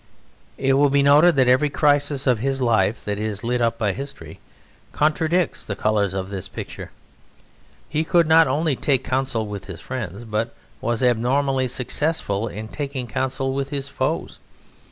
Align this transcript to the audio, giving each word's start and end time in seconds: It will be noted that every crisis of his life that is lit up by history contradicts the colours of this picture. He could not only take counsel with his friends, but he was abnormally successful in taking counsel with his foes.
It 0.57 0.73
will 0.73 0.89
be 0.89 1.03
noted 1.03 1.35
that 1.35 1.47
every 1.47 1.69
crisis 1.69 2.25
of 2.25 2.39
his 2.39 2.59
life 2.59 3.05
that 3.05 3.19
is 3.19 3.43
lit 3.43 3.61
up 3.61 3.77
by 3.77 3.93
history 3.93 4.39
contradicts 4.93 5.63
the 5.63 5.75
colours 5.75 6.15
of 6.15 6.31
this 6.31 6.47
picture. 6.47 6.89
He 7.87 8.03
could 8.03 8.27
not 8.27 8.47
only 8.47 8.75
take 8.75 9.03
counsel 9.03 9.45
with 9.45 9.65
his 9.65 9.79
friends, 9.79 10.23
but 10.23 10.47
he 10.47 10.53
was 10.87 11.03
abnormally 11.03 11.67
successful 11.67 12.47
in 12.47 12.67
taking 12.67 13.05
counsel 13.05 13.53
with 13.53 13.69
his 13.69 13.89
foes. 13.89 14.39